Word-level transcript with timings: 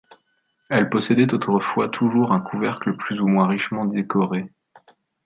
Elles 0.71 0.89
possédaient 0.89 1.31
autrefois 1.31 1.87
toujours 1.87 2.31
un 2.33 2.41
couvercle 2.41 2.97
plus 2.97 3.19
ou 3.21 3.27
moins 3.27 3.45
richement 3.45 3.85
décoré. 3.85 4.49